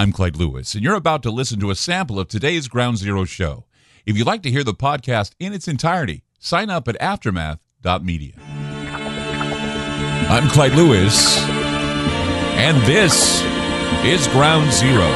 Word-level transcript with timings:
I'm 0.00 0.12
Clyde 0.12 0.36
Lewis, 0.36 0.72
and 0.72 0.82
you're 0.82 0.94
about 0.94 1.22
to 1.24 1.30
listen 1.30 1.60
to 1.60 1.70
a 1.70 1.74
sample 1.74 2.18
of 2.18 2.26
today's 2.26 2.68
Ground 2.68 2.96
Zero 2.96 3.26
show. 3.26 3.66
If 4.06 4.16
you'd 4.16 4.26
like 4.26 4.42
to 4.44 4.50
hear 4.50 4.64
the 4.64 4.72
podcast 4.72 5.34
in 5.38 5.52
its 5.52 5.68
entirety, 5.68 6.24
sign 6.38 6.70
up 6.70 6.88
at 6.88 6.98
aftermath.media. 7.00 8.32
I'm 10.30 10.48
Clyde 10.48 10.72
Lewis, 10.72 11.38
and 12.56 12.78
this 12.86 13.42
is 14.02 14.26
Ground 14.28 14.72
Zero. 14.72 15.06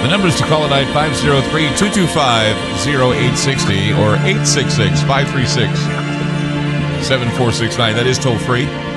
The 0.00 0.08
numbers 0.08 0.36
to 0.38 0.44
call 0.44 0.62
tonight 0.62 0.90
503 0.94 1.64
225 1.76 2.56
0860 2.88 3.92
or 3.92 4.16
866 4.24 5.02
536 5.02 5.78
7469. 7.06 7.94
That 7.94 8.06
is 8.06 8.18
toll 8.18 8.38
free. 8.38 8.91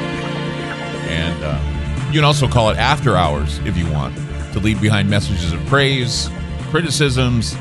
Uh, 1.45 2.07
you 2.07 2.13
can 2.13 2.23
also 2.23 2.47
call 2.47 2.69
it 2.69 2.77
after 2.77 3.15
hours 3.15 3.59
if 3.59 3.77
you 3.77 3.89
want 3.91 4.15
to 4.53 4.59
leave 4.59 4.81
behind 4.81 5.09
messages 5.09 5.51
of 5.51 5.63
praise, 5.67 6.29
criticisms, 6.69 7.53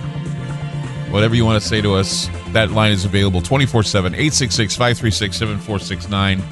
whatever 1.10 1.34
you 1.34 1.45
want 1.45 1.62
to 1.62 1.68
say 1.68 1.80
to 1.80 1.95
us. 1.95 2.28
That 2.52 2.70
line 2.70 2.92
is 2.92 3.04
available 3.04 3.42
24 3.42 3.82
7, 3.82 4.14
866 4.14 4.76
536 4.76 5.36
7469. 5.36 6.42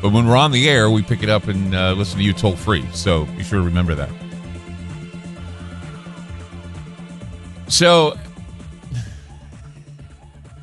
But 0.00 0.12
when 0.12 0.26
we're 0.26 0.36
on 0.36 0.52
the 0.52 0.68
air, 0.68 0.90
we 0.90 1.02
pick 1.02 1.22
it 1.22 1.28
up 1.28 1.48
and 1.48 1.74
uh, 1.74 1.92
listen 1.92 2.18
to 2.18 2.24
you 2.24 2.32
toll 2.32 2.56
free. 2.56 2.86
So 2.92 3.26
be 3.36 3.44
sure 3.44 3.58
to 3.58 3.64
remember 3.64 3.94
that. 3.94 4.08
So, 7.68 8.18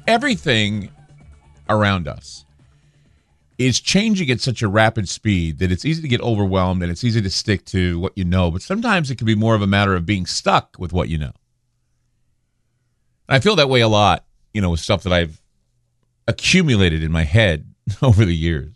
everything 0.08 0.90
around 1.70 2.08
us 2.08 2.46
is 3.58 3.80
changing 3.80 4.30
at 4.30 4.40
such 4.40 4.62
a 4.62 4.68
rapid 4.68 5.10
speed 5.10 5.58
that 5.60 5.72
it's 5.72 5.86
easy 5.86 6.02
to 6.02 6.08
get 6.08 6.22
overwhelmed 6.22 6.84
and 6.84 6.92
it's 6.92 7.04
easy 7.04 7.22
to 7.22 7.30
stick 7.30 7.66
to 7.66 8.00
what 8.00 8.16
you 8.16 8.24
know. 8.24 8.52
But 8.52 8.62
sometimes 8.62 9.10
it 9.10 9.18
can 9.18 9.26
be 9.26 9.36
more 9.36 9.56
of 9.56 9.62
a 9.62 9.68
matter 9.68 9.96
of 9.96 10.06
being 10.06 10.26
stuck 10.26 10.76
with 10.78 10.94
what 10.94 11.10
you 11.10 11.18
know. 11.18 11.34
I 13.28 13.40
feel 13.40 13.56
that 13.56 13.70
way 13.70 13.82
a 13.82 13.88
lot, 13.88 14.26
you 14.54 14.62
know, 14.62 14.70
with 14.70 14.80
stuff 14.80 15.04
that 15.04 15.14
I've 15.14 15.42
accumulated 16.28 17.04
in 17.04 17.12
my 17.12 17.24
head 17.24 17.74
over 18.02 18.26
the 18.26 18.36
years. 18.36 18.74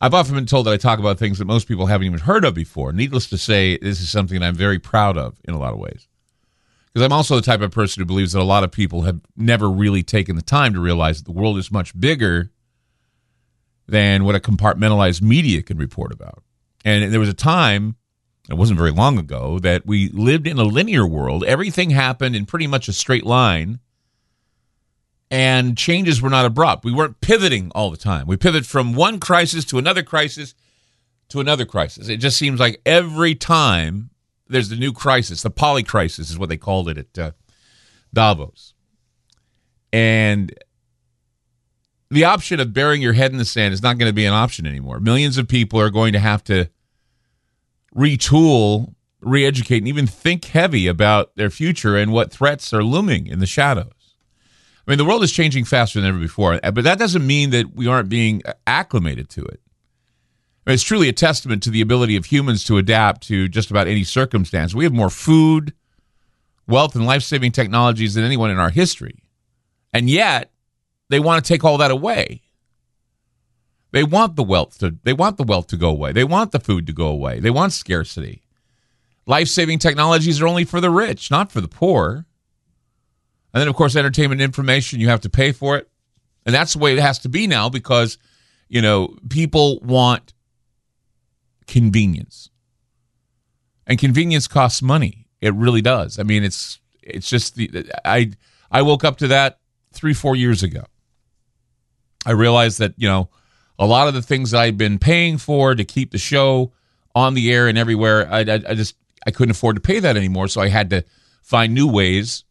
I've 0.00 0.14
often 0.14 0.34
been 0.34 0.46
told 0.46 0.66
that 0.66 0.72
I 0.72 0.78
talk 0.78 0.98
about 0.98 1.18
things 1.18 1.38
that 1.38 1.44
most 1.44 1.68
people 1.68 1.86
haven't 1.86 2.06
even 2.06 2.18
heard 2.20 2.44
of 2.44 2.54
before. 2.54 2.92
Needless 2.92 3.28
to 3.28 3.38
say, 3.38 3.78
this 3.78 4.00
is 4.00 4.10
something 4.10 4.40
that 4.40 4.46
I'm 4.46 4.54
very 4.54 4.78
proud 4.78 5.16
of 5.16 5.38
in 5.44 5.54
a 5.54 5.58
lot 5.58 5.72
of 5.72 5.78
ways. 5.78 6.08
Because 6.92 7.06
I'm 7.06 7.12
also 7.12 7.36
the 7.36 7.42
type 7.42 7.60
of 7.60 7.70
person 7.70 8.00
who 8.00 8.04
believes 8.04 8.32
that 8.32 8.40
a 8.40 8.44
lot 8.44 8.64
of 8.64 8.72
people 8.72 9.02
have 9.02 9.20
never 9.36 9.70
really 9.70 10.02
taken 10.02 10.36
the 10.36 10.42
time 10.42 10.74
to 10.74 10.80
realize 10.80 11.18
that 11.18 11.24
the 11.24 11.38
world 11.38 11.56
is 11.56 11.70
much 11.70 11.98
bigger 11.98 12.50
than 13.86 14.24
what 14.24 14.34
a 14.34 14.40
compartmentalized 14.40 15.22
media 15.22 15.62
can 15.62 15.78
report 15.78 16.12
about. 16.12 16.42
And 16.84 17.12
there 17.12 17.20
was 17.20 17.28
a 17.28 17.34
time, 17.34 17.96
it 18.48 18.54
wasn't 18.54 18.78
very 18.78 18.90
long 18.90 19.18
ago, 19.18 19.58
that 19.60 19.86
we 19.86 20.08
lived 20.08 20.46
in 20.46 20.58
a 20.58 20.64
linear 20.64 21.06
world. 21.06 21.44
Everything 21.44 21.90
happened 21.90 22.34
in 22.34 22.46
pretty 22.46 22.66
much 22.66 22.88
a 22.88 22.92
straight 22.92 23.26
line, 23.26 23.80
and 25.30 25.78
changes 25.78 26.20
were 26.20 26.30
not 26.30 26.44
abrupt. 26.44 26.84
We 26.84 26.92
weren't 26.92 27.20
pivoting 27.20 27.70
all 27.74 27.90
the 27.90 27.96
time. 27.96 28.26
We 28.26 28.36
pivot 28.36 28.66
from 28.66 28.94
one 28.94 29.18
crisis 29.20 29.64
to 29.66 29.78
another 29.78 30.02
crisis 30.02 30.54
to 31.30 31.40
another 31.40 31.64
crisis. 31.64 32.08
It 32.08 32.18
just 32.18 32.36
seems 32.36 32.60
like 32.60 32.80
every 32.84 33.34
time 33.34 34.10
there's 34.48 34.68
the 34.68 34.76
new 34.76 34.92
crisis, 34.92 35.42
the 35.42 35.50
poly 35.50 35.82
crisis 35.82 36.30
is 36.30 36.38
what 36.38 36.50
they 36.50 36.58
called 36.58 36.88
it 36.90 36.98
at 36.98 37.18
uh, 37.18 37.30
Davos. 38.12 38.74
And 39.92 40.54
the 42.12 42.24
option 42.24 42.60
of 42.60 42.74
burying 42.74 43.00
your 43.00 43.14
head 43.14 43.32
in 43.32 43.38
the 43.38 43.44
sand 43.44 43.72
is 43.72 43.82
not 43.82 43.96
going 43.96 44.08
to 44.08 44.14
be 44.14 44.26
an 44.26 44.34
option 44.34 44.66
anymore. 44.66 45.00
Millions 45.00 45.38
of 45.38 45.48
people 45.48 45.80
are 45.80 45.88
going 45.88 46.12
to 46.12 46.18
have 46.18 46.44
to 46.44 46.68
retool, 47.96 48.94
re 49.20 49.46
educate, 49.46 49.78
and 49.78 49.88
even 49.88 50.06
think 50.06 50.44
heavy 50.44 50.86
about 50.86 51.34
their 51.36 51.48
future 51.48 51.96
and 51.96 52.12
what 52.12 52.30
threats 52.30 52.72
are 52.74 52.84
looming 52.84 53.26
in 53.26 53.38
the 53.38 53.46
shadows. 53.46 54.16
I 54.86 54.90
mean, 54.90 54.98
the 54.98 55.06
world 55.06 55.22
is 55.22 55.32
changing 55.32 55.64
faster 55.64 56.00
than 56.00 56.08
ever 56.08 56.18
before, 56.18 56.60
uh, 56.62 56.70
but 56.70 56.84
that 56.84 56.98
doesn't 56.98 57.26
mean 57.26 57.48
that 57.50 57.74
we 57.74 57.86
aren't 57.86 58.10
being 58.10 58.42
uh, 58.44 58.52
acclimated 58.66 59.30
to 59.30 59.44
it. 59.44 59.60
I 60.66 60.70
mean, 60.70 60.74
it's 60.74 60.82
truly 60.82 61.08
a 61.08 61.14
testament 61.14 61.62
to 61.62 61.70
the 61.70 61.80
ability 61.80 62.16
of 62.16 62.26
humans 62.26 62.62
to 62.64 62.76
adapt 62.76 63.26
to 63.28 63.48
just 63.48 63.70
about 63.70 63.88
any 63.88 64.04
circumstance. 64.04 64.74
We 64.74 64.84
have 64.84 64.92
more 64.92 65.10
food, 65.10 65.72
wealth, 66.68 66.94
and 66.94 67.06
life 67.06 67.22
saving 67.22 67.52
technologies 67.52 68.14
than 68.14 68.24
anyone 68.24 68.50
in 68.50 68.58
our 68.58 68.70
history. 68.70 69.22
And 69.94 70.10
yet, 70.10 70.51
they 71.12 71.20
want 71.20 71.44
to 71.44 71.48
take 71.48 71.64
all 71.64 71.78
that 71.78 71.90
away. 71.90 72.42
They 73.90 74.04
want 74.04 74.36
the 74.36 74.42
wealth 74.42 74.78
to 74.78 74.96
they 75.02 75.12
want 75.12 75.36
the 75.36 75.44
wealth 75.44 75.66
to 75.68 75.76
go 75.76 75.90
away. 75.90 76.12
They 76.12 76.24
want 76.24 76.52
the 76.52 76.60
food 76.60 76.86
to 76.86 76.92
go 76.92 77.08
away. 77.08 77.40
They 77.40 77.50
want 77.50 77.72
scarcity. 77.72 78.42
Life-saving 79.26 79.78
technologies 79.78 80.40
are 80.40 80.46
only 80.46 80.64
for 80.64 80.80
the 80.80 80.90
rich, 80.90 81.30
not 81.30 81.52
for 81.52 81.60
the 81.60 81.68
poor. 81.68 82.26
And 83.54 83.60
then 83.60 83.68
of 83.68 83.76
course 83.76 83.94
entertainment 83.94 84.40
information, 84.40 85.00
you 85.00 85.08
have 85.08 85.20
to 85.20 85.30
pay 85.30 85.52
for 85.52 85.76
it. 85.76 85.88
And 86.46 86.54
that's 86.54 86.72
the 86.72 86.78
way 86.78 86.92
it 86.92 86.98
has 86.98 87.18
to 87.20 87.28
be 87.28 87.46
now 87.46 87.68
because 87.68 88.18
you 88.72 88.80
know, 88.80 89.14
people 89.28 89.80
want 89.80 90.32
convenience. 91.66 92.48
And 93.86 93.98
convenience 93.98 94.48
costs 94.48 94.80
money. 94.80 95.26
It 95.42 95.52
really 95.52 95.82
does. 95.82 96.18
I 96.18 96.22
mean, 96.22 96.42
it's 96.42 96.80
it's 97.02 97.28
just 97.28 97.56
the 97.56 97.90
I 98.02 98.32
I 98.70 98.80
woke 98.80 99.04
up 99.04 99.18
to 99.18 99.28
that 99.28 99.58
3 99.92 100.14
4 100.14 100.36
years 100.36 100.62
ago. 100.62 100.84
I 102.24 102.32
realized 102.32 102.78
that, 102.78 102.94
you 102.96 103.08
know, 103.08 103.28
a 103.78 103.86
lot 103.86 104.08
of 104.08 104.14
the 104.14 104.22
things 104.22 104.54
I'd 104.54 104.78
been 104.78 104.98
paying 104.98 105.38
for 105.38 105.74
to 105.74 105.84
keep 105.84 106.12
the 106.12 106.18
show 106.18 106.72
on 107.14 107.34
the 107.34 107.52
air 107.52 107.68
and 107.68 107.76
everywhere, 107.76 108.30
I, 108.30 108.40
I, 108.40 108.60
I 108.68 108.74
just 108.74 108.94
I 109.26 109.30
couldn't 109.30 109.52
afford 109.52 109.76
to 109.76 109.82
pay 109.82 109.98
that 110.00 110.16
anymore. 110.16 110.48
So 110.48 110.60
I 110.60 110.68
had 110.68 110.90
to 110.90 111.04
find 111.42 111.74
new 111.74 111.88
ways 111.88 112.44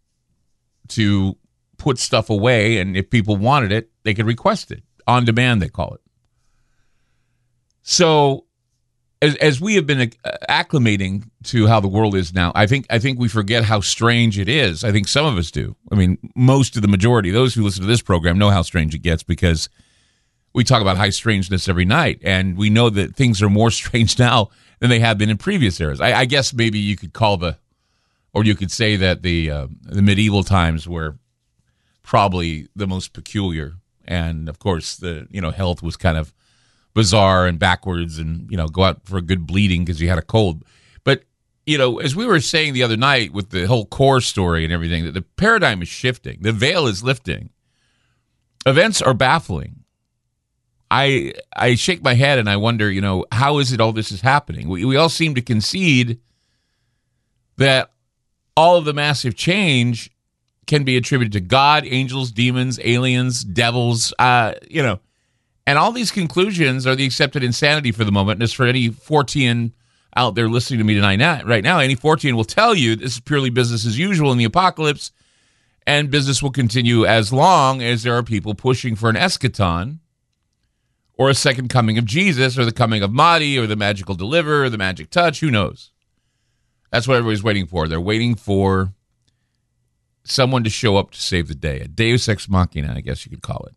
to 0.89 1.37
put 1.77 1.97
stuff 1.97 2.29
away. 2.29 2.77
And 2.79 2.95
if 2.95 3.09
people 3.09 3.37
wanted 3.37 3.71
it, 3.71 3.89
they 4.03 4.13
could 4.13 4.25
request 4.25 4.71
it 4.71 4.83
on 5.07 5.25
demand, 5.25 5.61
they 5.61 5.69
call 5.69 5.93
it. 5.93 6.01
So 7.83 8.45
as, 9.21 9.35
as 9.35 9.61
we 9.61 9.75
have 9.75 9.85
been 9.85 10.11
acclimating 10.49 11.29
to 11.43 11.67
how 11.67 11.79
the 11.79 11.87
world 11.87 12.15
is 12.15 12.33
now, 12.33 12.51
I 12.55 12.65
think 12.65 12.87
I 12.89 12.99
think 12.99 13.19
we 13.19 13.27
forget 13.27 13.63
how 13.63 13.79
strange 13.79 14.39
it 14.39 14.49
is. 14.49 14.83
I 14.83 14.91
think 14.91 15.07
some 15.07 15.25
of 15.25 15.37
us 15.37 15.51
do. 15.51 15.75
I 15.91 15.95
mean, 15.95 16.17
most 16.35 16.75
of 16.75 16.81
the 16.81 16.87
majority, 16.87 17.29
those 17.29 17.53
who 17.53 17.63
listen 17.63 17.81
to 17.81 17.87
this 17.87 18.01
program, 18.01 18.39
know 18.39 18.49
how 18.49 18.63
strange 18.63 18.95
it 18.95 18.99
gets 18.99 19.21
because 19.21 19.69
we 20.53 20.63
talk 20.63 20.81
about 20.81 20.97
high 20.97 21.11
strangeness 21.11 21.69
every 21.69 21.85
night, 21.85 22.19
and 22.23 22.57
we 22.57 22.69
know 22.69 22.89
that 22.89 23.15
things 23.15 23.41
are 23.41 23.49
more 23.49 23.71
strange 23.81 24.17
now 24.17 24.49
than 24.79 24.89
they 24.89 24.99
have 24.99 25.17
been 25.17 25.29
in 25.29 25.37
previous 25.37 25.79
eras. 25.79 26.01
I, 26.01 26.21
I 26.21 26.25
guess 26.25 26.53
maybe 26.53 26.79
you 26.79 26.97
could 26.97 27.13
call 27.13 27.37
the, 27.37 27.57
or 28.33 28.43
you 28.43 28.55
could 28.55 28.71
say 28.71 28.95
that 28.95 29.21
the 29.21 29.51
uh, 29.51 29.67
the 29.83 30.01
medieval 30.01 30.43
times 30.43 30.87
were 30.87 31.17
probably 32.01 32.67
the 32.75 32.87
most 32.87 33.13
peculiar, 33.13 33.75
and 34.03 34.49
of 34.49 34.57
course 34.57 34.95
the 34.95 35.27
you 35.29 35.41
know 35.41 35.51
health 35.51 35.83
was 35.83 35.95
kind 35.95 36.17
of 36.17 36.33
bizarre 36.93 37.47
and 37.47 37.59
backwards 37.59 38.17
and 38.17 38.49
you 38.51 38.57
know 38.57 38.67
go 38.67 38.83
out 38.83 39.05
for 39.05 39.17
a 39.17 39.21
good 39.21 39.45
bleeding 39.47 39.83
because 39.83 40.01
you 40.01 40.09
had 40.09 40.17
a 40.17 40.23
cold. 40.23 40.63
But 41.03 41.23
you 41.65 41.77
know 41.77 41.99
as 41.99 42.15
we 42.15 42.25
were 42.25 42.39
saying 42.39 42.73
the 42.73 42.83
other 42.83 42.97
night 42.97 43.33
with 43.33 43.49
the 43.49 43.65
whole 43.67 43.85
core 43.85 44.21
story 44.21 44.63
and 44.63 44.73
everything 44.73 45.05
that 45.05 45.13
the 45.13 45.21
paradigm 45.21 45.81
is 45.81 45.87
shifting. 45.87 46.39
The 46.41 46.51
veil 46.51 46.87
is 46.87 47.03
lifting. 47.03 47.49
Events 48.65 49.01
are 49.01 49.13
baffling. 49.13 49.83
I 50.89 51.33
i 51.55 51.75
shake 51.75 52.03
my 52.03 52.15
head 52.15 52.37
and 52.37 52.49
i 52.49 52.57
wonder 52.57 52.91
you 52.91 52.99
know 52.99 53.25
how 53.31 53.59
is 53.59 53.71
it 53.71 53.79
all 53.79 53.93
this 53.93 54.11
is 54.11 54.21
happening? 54.21 54.67
We, 54.67 54.83
we 54.83 54.97
all 54.97 55.09
seem 55.09 55.35
to 55.35 55.41
concede 55.41 56.19
that 57.57 57.91
all 58.57 58.75
of 58.75 58.85
the 58.85 58.93
massive 58.93 59.35
change 59.35 60.11
can 60.67 60.83
be 60.83 60.97
attributed 60.97 61.31
to 61.33 61.39
god 61.39 61.85
angels 61.85 62.31
demons 62.31 62.77
aliens 62.83 63.43
devils 63.43 64.13
uh 64.19 64.53
you 64.69 64.83
know 64.83 64.99
and 65.65 65.77
all 65.77 65.91
these 65.91 66.11
conclusions 66.11 66.87
are 66.87 66.95
the 66.95 67.05
accepted 67.05 67.43
insanity 67.43 67.91
for 67.91 68.03
the 68.03 68.11
moment. 68.11 68.37
And 68.37 68.43
as 68.43 68.53
for 68.53 68.65
any 68.65 68.89
Fortean 68.89 69.71
out 70.15 70.35
there 70.35 70.49
listening 70.49 70.79
to 70.79 70.83
me 70.83 70.95
tonight, 70.95 71.45
right 71.45 71.63
now, 71.63 71.79
any 71.79 71.95
Fortean 71.95 72.33
will 72.33 72.43
tell 72.43 72.75
you 72.75 72.95
this 72.95 73.13
is 73.13 73.19
purely 73.19 73.49
business 73.49 73.85
as 73.85 73.97
usual 73.97 74.31
in 74.31 74.37
the 74.37 74.43
apocalypse, 74.43 75.11
and 75.87 76.11
business 76.11 76.41
will 76.41 76.51
continue 76.51 77.05
as 77.05 77.31
long 77.31 77.81
as 77.81 78.03
there 78.03 78.15
are 78.15 78.23
people 78.23 78.53
pushing 78.53 78.95
for 78.95 79.09
an 79.09 79.15
eschaton 79.15 79.99
or 81.13 81.29
a 81.29 81.35
second 81.35 81.69
coming 81.69 81.97
of 81.97 82.05
Jesus 82.05 82.57
or 82.57 82.65
the 82.65 82.71
coming 82.71 83.03
of 83.03 83.11
Mahdi 83.11 83.57
or 83.57 83.67
the 83.67 83.75
magical 83.75 84.15
deliverer 84.15 84.63
or 84.63 84.69
the 84.69 84.77
magic 84.77 85.09
touch. 85.09 85.39
Who 85.39 85.51
knows? 85.51 85.91
That's 86.91 87.07
what 87.07 87.17
everybody's 87.17 87.43
waiting 87.43 87.67
for. 87.67 87.87
They're 87.87 88.01
waiting 88.01 88.35
for 88.35 88.93
someone 90.23 90.63
to 90.63 90.69
show 90.69 90.97
up 90.97 91.11
to 91.11 91.21
save 91.21 91.47
the 91.47 91.55
day. 91.55 91.79
A 91.81 91.87
deus 91.87 92.27
ex 92.27 92.49
machina, 92.49 92.93
I 92.95 93.01
guess 93.01 93.25
you 93.25 93.29
could 93.29 93.41
call 93.41 93.65
it. 93.67 93.75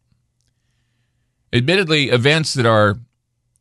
Admittedly, 1.55 2.11
events 2.11 2.53
that 2.55 2.67
are 2.67 2.99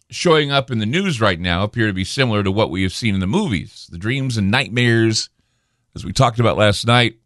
showing 0.09 0.51
up 0.51 0.71
in 0.71 0.79
the 0.79 0.85
news 0.85 1.21
right 1.21 1.39
now 1.39 1.63
appear 1.63 1.85
to 1.87 1.93
be 1.93 2.03
similar 2.03 2.43
to 2.43 2.51
what 2.51 2.71
we 2.71 2.81
have 2.81 2.91
seen 2.91 3.13
in 3.13 3.19
the 3.19 3.27
movies. 3.27 3.87
The 3.91 3.99
dreams 3.99 4.35
and 4.35 4.49
nightmares, 4.49 5.29
as 5.95 6.03
we 6.03 6.11
talked 6.11 6.39
about 6.39 6.57
last 6.57 6.87
night, 6.87 7.17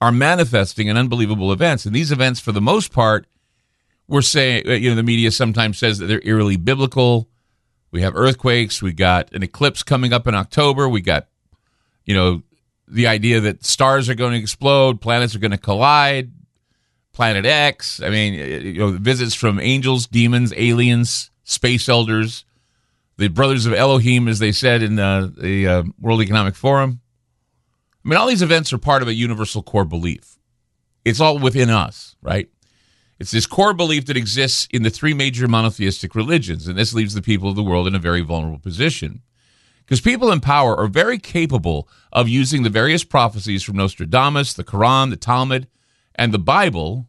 are 0.00 0.12
manifesting 0.12 0.88
in 0.88 0.98
unbelievable 0.98 1.52
events. 1.52 1.86
And 1.86 1.94
these 1.94 2.12
events, 2.12 2.38
for 2.38 2.52
the 2.52 2.60
most 2.60 2.92
part, 2.92 3.26
we're 4.08 4.20
saying, 4.20 4.68
uh, 4.68 4.72
you 4.72 4.90
know, 4.90 4.96
the 4.96 5.02
media 5.02 5.30
sometimes 5.30 5.78
says 5.78 5.98
that 5.98 6.06
they're 6.06 6.20
eerily 6.24 6.56
biblical. 6.56 7.30
We 7.92 8.02
have 8.02 8.14
earthquakes. 8.14 8.82
We 8.82 8.92
got 8.92 9.32
an 9.32 9.42
eclipse 9.42 9.82
coming 9.82 10.12
up 10.12 10.26
in 10.26 10.34
October. 10.34 10.86
We 10.86 11.00
got, 11.00 11.28
you 12.04 12.14
know, 12.14 12.42
the 12.86 13.06
idea 13.06 13.40
that 13.40 13.64
stars 13.64 14.10
are 14.10 14.14
going 14.14 14.32
to 14.32 14.38
explode, 14.38 15.00
planets 15.00 15.34
are 15.34 15.38
going 15.38 15.52
to 15.52 15.56
collide, 15.56 16.32
Planet 17.12 17.44
X. 17.44 18.00
I 18.00 18.10
mean, 18.10 18.34
you 18.34 18.78
know, 18.78 18.90
visits 18.92 19.34
from 19.34 19.60
angels, 19.60 20.06
demons, 20.06 20.52
aliens, 20.56 21.30
space 21.44 21.88
elders, 21.88 22.44
the 23.18 23.28
brothers 23.28 23.66
of 23.66 23.74
Elohim, 23.74 24.28
as 24.28 24.38
they 24.38 24.52
said 24.52 24.82
in 24.82 24.96
the, 24.96 25.32
the 25.36 25.66
uh, 25.66 25.82
World 26.00 26.22
Economic 26.22 26.54
Forum. 26.54 27.00
I 28.04 28.08
mean, 28.08 28.18
all 28.18 28.26
these 28.26 28.42
events 28.42 28.72
are 28.72 28.78
part 28.78 29.02
of 29.02 29.08
a 29.08 29.14
universal 29.14 29.62
core 29.62 29.84
belief. 29.84 30.38
It's 31.04 31.20
all 31.20 31.38
within 31.38 31.70
us, 31.70 32.16
right? 32.22 32.48
It's 33.18 33.30
this 33.30 33.46
core 33.46 33.74
belief 33.74 34.06
that 34.06 34.16
exists 34.16 34.66
in 34.72 34.82
the 34.82 34.90
three 34.90 35.14
major 35.14 35.46
monotheistic 35.46 36.14
religions, 36.14 36.66
and 36.66 36.76
this 36.76 36.94
leaves 36.94 37.14
the 37.14 37.22
people 37.22 37.48
of 37.48 37.54
the 37.54 37.62
world 37.62 37.86
in 37.86 37.94
a 37.94 38.00
very 38.00 38.22
vulnerable 38.22 38.58
position. 38.58 39.22
Because 39.84 40.00
people 40.00 40.32
in 40.32 40.40
power 40.40 40.76
are 40.76 40.88
very 40.88 41.18
capable 41.18 41.88
of 42.12 42.28
using 42.28 42.62
the 42.62 42.70
various 42.70 43.04
prophecies 43.04 43.62
from 43.62 43.76
Nostradamus, 43.76 44.54
the 44.54 44.64
Quran, 44.64 45.10
the 45.10 45.16
Talmud, 45.16 45.68
and 46.14 46.32
the 46.32 46.38
Bible 46.38 47.08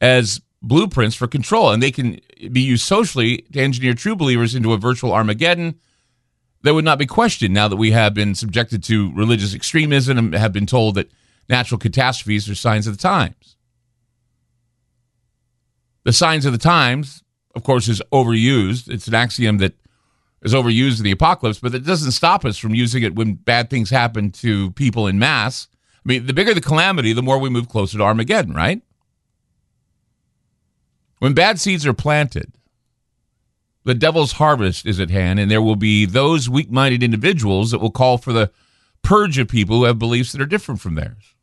as 0.00 0.40
blueprints 0.62 1.16
for 1.16 1.26
control. 1.26 1.70
And 1.70 1.82
they 1.82 1.90
can 1.90 2.20
be 2.50 2.60
used 2.60 2.84
socially 2.84 3.38
to 3.52 3.60
engineer 3.60 3.94
true 3.94 4.16
believers 4.16 4.54
into 4.54 4.72
a 4.72 4.78
virtual 4.78 5.12
Armageddon 5.12 5.78
that 6.62 6.74
would 6.74 6.84
not 6.84 6.98
be 6.98 7.06
questioned 7.06 7.52
now 7.52 7.68
that 7.68 7.76
we 7.76 7.90
have 7.90 8.14
been 8.14 8.34
subjected 8.34 8.82
to 8.84 9.12
religious 9.14 9.54
extremism 9.54 10.18
and 10.18 10.34
have 10.34 10.52
been 10.52 10.66
told 10.66 10.94
that 10.94 11.10
natural 11.48 11.78
catastrophes 11.78 12.48
are 12.48 12.54
signs 12.54 12.86
of 12.86 12.96
the 12.96 13.02
times. 13.02 13.56
The 16.04 16.12
signs 16.12 16.46
of 16.46 16.52
the 16.52 16.58
times, 16.58 17.22
of 17.54 17.62
course, 17.62 17.88
is 17.88 18.02
overused. 18.12 18.88
It's 18.88 19.08
an 19.08 19.14
axiom 19.14 19.58
that 19.58 19.74
is 20.42 20.54
overused 20.54 20.98
in 20.98 21.04
the 21.04 21.12
apocalypse, 21.12 21.60
but 21.60 21.74
it 21.74 21.84
doesn't 21.84 22.12
stop 22.12 22.44
us 22.44 22.58
from 22.58 22.74
using 22.74 23.02
it 23.02 23.14
when 23.14 23.34
bad 23.34 23.70
things 23.70 23.90
happen 23.90 24.30
to 24.32 24.72
people 24.72 25.06
in 25.06 25.18
mass. 25.18 25.68
I 26.04 26.08
mean, 26.08 26.26
the 26.26 26.32
bigger 26.32 26.54
the 26.54 26.60
calamity, 26.60 27.12
the 27.12 27.22
more 27.22 27.38
we 27.38 27.48
move 27.48 27.68
closer 27.68 27.98
to 27.98 28.04
Armageddon, 28.04 28.54
right? 28.54 28.82
When 31.18 31.34
bad 31.34 31.60
seeds 31.60 31.86
are 31.86 31.92
planted, 31.92 32.52
the 33.84 33.94
devil's 33.94 34.32
harvest 34.32 34.86
is 34.86 34.98
at 34.98 35.10
hand, 35.10 35.38
and 35.38 35.50
there 35.50 35.62
will 35.62 35.76
be 35.76 36.04
those 36.04 36.48
weak 36.48 36.70
minded 36.70 37.02
individuals 37.02 37.70
that 37.70 37.78
will 37.78 37.90
call 37.90 38.18
for 38.18 38.32
the 38.32 38.50
purge 39.02 39.38
of 39.38 39.48
people 39.48 39.78
who 39.78 39.84
have 39.84 39.98
beliefs 39.98 40.32
that 40.32 40.40
are 40.40 40.46
different 40.46 40.80
from 40.80 40.94
theirs. 40.94 41.34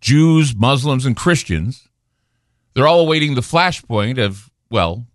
Jews, 0.00 0.54
Muslims, 0.54 1.04
and 1.04 1.16
Christians, 1.16 1.88
they're 2.74 2.88
all 2.88 3.00
awaiting 3.00 3.34
the 3.34 3.40
flashpoint 3.40 4.24
of, 4.24 4.50
well, 4.70 5.06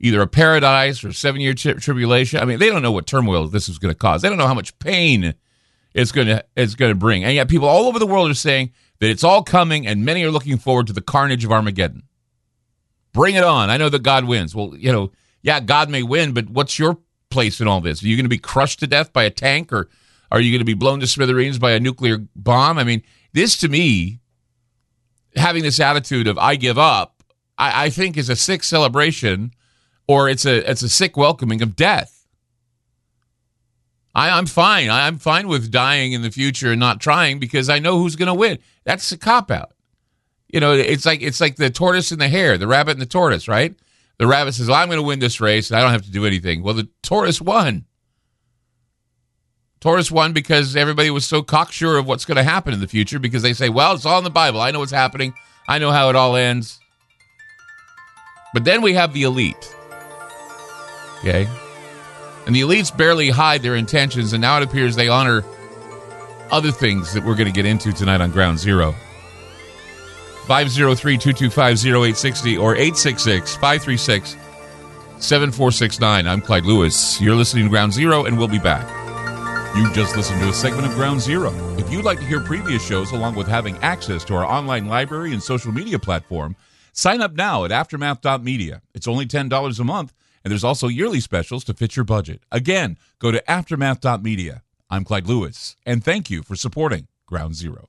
either 0.00 0.20
a 0.20 0.26
paradise 0.26 1.04
or 1.04 1.12
seven 1.12 1.40
year 1.40 1.54
tri- 1.54 1.74
tribulation. 1.74 2.40
I 2.40 2.44
mean, 2.44 2.58
they 2.58 2.68
don't 2.68 2.82
know 2.82 2.92
what 2.92 3.06
turmoil 3.06 3.48
this 3.48 3.68
is 3.68 3.78
going 3.78 3.92
to 3.92 3.98
cause. 3.98 4.22
They 4.22 4.28
don't 4.28 4.38
know 4.38 4.46
how 4.46 4.54
much 4.54 4.78
pain 4.78 5.34
it's 5.96 6.12
going 6.12 6.28
to 6.28 6.44
it's 6.56 6.74
going 6.74 6.90
to 6.90 6.96
bring. 6.96 7.24
And 7.24 7.34
yet, 7.34 7.48
people 7.48 7.68
all 7.68 7.86
over 7.86 7.98
the 7.98 8.06
world 8.06 8.30
are 8.30 8.34
saying 8.34 8.72
that 9.00 9.10
it's 9.10 9.24
all 9.24 9.42
coming, 9.42 9.86
and 9.86 10.04
many 10.04 10.22
are 10.24 10.30
looking 10.30 10.58
forward 10.58 10.86
to 10.88 10.92
the 10.92 11.00
carnage 11.00 11.44
of 11.44 11.50
Armageddon. 11.50 12.04
Bring 13.12 13.34
it 13.34 13.44
on! 13.44 13.70
I 13.70 13.78
know 13.78 13.88
that 13.88 14.02
God 14.02 14.26
wins. 14.26 14.54
Well, 14.54 14.74
you 14.76 14.92
know, 14.92 15.10
yeah, 15.42 15.60
God 15.60 15.88
may 15.90 16.02
win, 16.02 16.34
but 16.34 16.50
what's 16.50 16.78
your 16.78 16.98
place 17.30 17.60
in 17.60 17.66
all 17.66 17.80
this? 17.80 18.02
Are 18.02 18.06
you 18.06 18.16
going 18.16 18.26
to 18.26 18.30
be 18.30 18.38
crushed 18.38 18.80
to 18.80 18.86
death 18.86 19.12
by 19.12 19.24
a 19.24 19.30
tank, 19.30 19.72
or 19.72 19.88
are 20.30 20.40
you 20.40 20.52
going 20.52 20.60
to 20.60 20.66
be 20.66 20.74
blown 20.74 21.00
to 21.00 21.06
smithereens 21.06 21.58
by 21.58 21.72
a 21.72 21.80
nuclear 21.80 22.18
bomb? 22.36 22.78
I 22.78 22.84
mean, 22.84 23.02
this 23.32 23.56
to 23.58 23.68
me, 23.68 24.20
having 25.34 25.62
this 25.62 25.80
attitude 25.80 26.28
of 26.28 26.38
"I 26.38 26.56
give 26.56 26.78
up," 26.78 27.22
I, 27.56 27.86
I 27.86 27.90
think 27.90 28.16
is 28.16 28.28
a 28.28 28.36
sick 28.36 28.62
celebration 28.62 29.52
or 30.06 30.28
it's 30.28 30.44
a 30.44 30.68
it's 30.70 30.82
a 30.82 30.88
sick 30.88 31.16
welcoming 31.16 31.62
of 31.62 31.76
death. 31.76 32.15
I, 34.16 34.30
I'm 34.30 34.46
fine. 34.46 34.88
I'm 34.88 35.18
fine 35.18 35.46
with 35.46 35.70
dying 35.70 36.12
in 36.12 36.22
the 36.22 36.30
future 36.30 36.70
and 36.70 36.80
not 36.80 37.02
trying 37.02 37.38
because 37.38 37.68
I 37.68 37.80
know 37.80 37.98
who's 37.98 38.16
going 38.16 38.28
to 38.28 38.34
win. 38.34 38.58
That's 38.84 39.12
a 39.12 39.18
cop 39.18 39.50
out. 39.50 39.74
You 40.48 40.58
know, 40.58 40.72
it's 40.72 41.04
like 41.04 41.20
it's 41.20 41.38
like 41.40 41.56
the 41.56 41.68
tortoise 41.68 42.12
and 42.12 42.20
the 42.20 42.28
hare, 42.28 42.56
the 42.56 42.66
rabbit 42.66 42.92
and 42.92 43.00
the 43.02 43.06
tortoise, 43.06 43.46
right? 43.46 43.74
The 44.16 44.26
rabbit 44.26 44.54
says, 44.54 44.68
well, 44.68 44.76
"I'm 44.76 44.88
going 44.88 44.98
to 44.98 45.06
win 45.06 45.18
this 45.18 45.38
race, 45.38 45.70
and 45.70 45.78
I 45.78 45.82
don't 45.82 45.90
have 45.90 46.04
to 46.04 46.10
do 46.10 46.24
anything." 46.24 46.62
Well, 46.62 46.72
the 46.72 46.88
tortoise 47.02 47.42
won. 47.42 47.84
Tortoise 49.80 50.10
won 50.10 50.32
because 50.32 50.76
everybody 50.76 51.10
was 51.10 51.26
so 51.26 51.42
cocksure 51.42 51.98
of 51.98 52.06
what's 52.06 52.24
going 52.24 52.36
to 52.36 52.42
happen 52.42 52.72
in 52.72 52.80
the 52.80 52.88
future 52.88 53.18
because 53.18 53.42
they 53.42 53.52
say, 53.52 53.68
"Well, 53.68 53.92
it's 53.92 54.06
all 54.06 54.18
in 54.18 54.24
the 54.24 54.30
Bible. 54.30 54.62
I 54.62 54.70
know 54.70 54.78
what's 54.78 54.92
happening. 54.92 55.34
I 55.68 55.78
know 55.78 55.90
how 55.90 56.08
it 56.08 56.16
all 56.16 56.36
ends." 56.36 56.80
But 58.54 58.64
then 58.64 58.80
we 58.80 58.94
have 58.94 59.12
the 59.12 59.24
elite 59.24 59.74
Okay? 61.18 61.48
And 62.46 62.54
the 62.54 62.60
elites 62.60 62.96
barely 62.96 63.28
hide 63.28 63.62
their 63.62 63.74
intentions, 63.74 64.32
and 64.32 64.40
now 64.40 64.56
it 64.58 64.62
appears 64.62 64.94
they 64.94 65.08
honor 65.08 65.44
other 66.50 66.70
things 66.70 67.12
that 67.12 67.24
we're 67.24 67.34
going 67.34 67.46
to 67.46 67.52
get 67.52 67.66
into 67.66 67.92
tonight 67.92 68.20
on 68.20 68.30
Ground 68.30 68.58
Zero. 68.58 68.94
503 70.46 71.18
225 71.18 71.84
0860 71.84 72.56
or 72.56 72.76
866 72.76 73.54
536 73.56 74.36
7469. 75.18 76.26
I'm 76.28 76.40
Clyde 76.40 76.64
Lewis. 76.64 77.20
You're 77.20 77.34
listening 77.34 77.64
to 77.64 77.70
Ground 77.70 77.92
Zero, 77.92 78.26
and 78.26 78.38
we'll 78.38 78.46
be 78.46 78.60
back. 78.60 78.86
You 79.76 79.92
just 79.92 80.16
listened 80.16 80.40
to 80.40 80.48
a 80.48 80.52
segment 80.52 80.86
of 80.86 80.94
Ground 80.94 81.20
Zero. 81.20 81.52
If 81.76 81.90
you'd 81.90 82.04
like 82.04 82.18
to 82.20 82.24
hear 82.24 82.40
previous 82.40 82.86
shows 82.86 83.10
along 83.10 83.34
with 83.34 83.48
having 83.48 83.76
access 83.78 84.24
to 84.24 84.34
our 84.36 84.44
online 84.44 84.86
library 84.86 85.32
and 85.32 85.42
social 85.42 85.72
media 85.72 85.98
platform, 85.98 86.54
sign 86.92 87.20
up 87.20 87.32
now 87.32 87.64
at 87.64 87.72
aftermath.media. 87.72 88.82
It's 88.94 89.08
only 89.08 89.26
$10 89.26 89.80
a 89.80 89.84
month 89.84 90.14
and 90.46 90.52
there's 90.52 90.62
also 90.62 90.86
yearly 90.86 91.18
specials 91.18 91.64
to 91.64 91.74
fit 91.74 91.96
your 91.96 92.04
budget. 92.04 92.40
Again, 92.52 92.98
go 93.18 93.32
to 93.32 93.42
aftermath.media. 93.50 94.62
I'm 94.88 95.02
Clyde 95.02 95.26
Lewis, 95.26 95.74
and 95.84 96.04
thank 96.04 96.30
you 96.30 96.44
for 96.44 96.54
supporting 96.54 97.08
Ground 97.26 97.56
Zero. 97.56 97.88